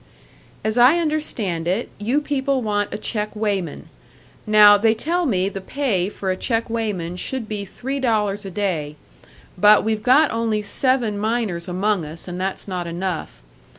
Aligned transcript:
"As 0.63 0.79
I 0.79 0.97
understand 0.97 1.67
it, 1.67 1.89
you 1.99 2.21
people 2.21 2.63
want 2.63 2.91
a 2.91 2.97
check 2.97 3.35
weighman. 3.35 3.87
Now, 4.47 4.75
they 4.75 4.95
tell 4.95 5.27
me 5.27 5.47
the 5.47 5.61
pay 5.61 6.09
for 6.09 6.31
a 6.31 6.35
check 6.35 6.71
weighman 6.71 7.17
should 7.17 7.47
be 7.47 7.65
three 7.65 7.99
dollars 7.99 8.43
a 8.43 8.49
day, 8.49 8.95
but 9.59 9.83
we've 9.83 10.01
got 10.01 10.31
only 10.31 10.63
seven 10.63 11.19
miners 11.19 11.67
among 11.67 12.03
us, 12.03 12.27
and 12.27 12.41
that's 12.41 12.67
not 12.67 12.87
enough. 12.87 13.43